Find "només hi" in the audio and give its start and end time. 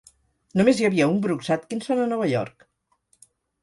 0.61-0.87